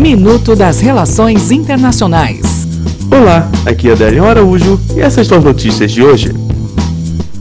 Minuto 0.00 0.56
das 0.56 0.80
Relações 0.80 1.50
Internacionais. 1.50 2.66
Olá, 3.12 3.46
aqui 3.66 3.90
é 3.90 3.92
Adélio 3.92 4.24
Araújo 4.24 4.80
e 4.96 5.00
essas 5.00 5.26
são 5.26 5.36
as 5.36 5.44
notícias 5.44 5.92
de 5.92 6.02
hoje. 6.02 6.32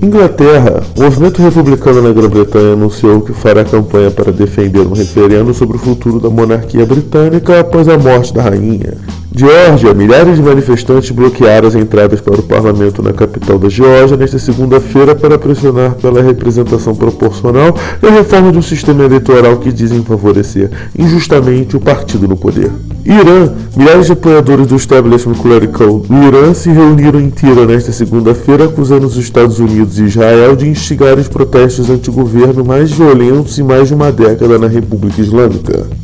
Inglaterra, 0.00 0.80
o 0.96 1.02
movimento 1.02 1.42
republicano 1.42 2.00
na 2.00 2.12
Grã-Bretanha 2.12 2.74
anunciou 2.74 3.22
que 3.22 3.32
fará 3.32 3.64
campanha 3.64 4.08
para 4.08 4.30
defender 4.30 4.86
um 4.86 4.92
referendo 4.92 5.52
sobre 5.52 5.78
o 5.78 5.80
futuro 5.80 6.20
da 6.20 6.30
monarquia 6.30 6.86
britânica 6.86 7.58
após 7.58 7.88
a 7.88 7.98
morte 7.98 8.32
da 8.32 8.42
rainha. 8.42 8.98
Geórgia, 9.36 9.92
milhares 9.92 10.36
de 10.36 10.42
manifestantes 10.42 11.10
bloquearam 11.10 11.66
as 11.66 11.74
entradas 11.74 12.20
para 12.20 12.38
o 12.38 12.42
parlamento 12.44 13.02
na 13.02 13.12
capital 13.12 13.58
da 13.58 13.68
Geórgia 13.68 14.16
nesta 14.16 14.38
segunda-feira 14.38 15.12
para 15.12 15.36
pressionar 15.36 15.96
pela 15.96 16.22
representação 16.22 16.94
proporcional 16.94 17.74
e 18.00 18.06
a 18.06 18.10
reforma 18.12 18.52
de 18.52 18.58
um 18.58 18.62
sistema 18.62 19.02
eleitoral 19.02 19.56
que 19.56 19.72
dizem 19.72 20.04
favorecer 20.04 20.70
injustamente 20.96 21.76
o 21.76 21.80
partido 21.80 22.28
no 22.28 22.36
poder. 22.36 22.70
Irã, 23.04 23.52
milhares 23.76 24.06
de 24.06 24.12
apoiadores 24.12 24.68
do 24.68 24.76
establishment 24.76 25.34
clerical 25.34 25.98
do 25.98 26.14
Irã 26.14 26.54
se 26.54 26.70
reuniram 26.70 27.18
em 27.20 27.28
Tira 27.28 27.66
nesta 27.66 27.90
segunda-feira 27.90 28.66
acusando 28.66 29.04
os 29.04 29.16
Estados 29.16 29.58
Unidos 29.58 29.98
e 29.98 30.04
Israel 30.04 30.54
de 30.54 30.68
instigar 30.68 31.18
os 31.18 31.26
protestos 31.26 31.90
anti-governo 31.90 32.64
mais 32.64 32.92
violentos 32.92 33.58
em 33.58 33.64
mais 33.64 33.88
de 33.88 33.94
uma 33.94 34.12
década 34.12 34.60
na 34.60 34.68
República 34.68 35.20
Islâmica. 35.20 36.03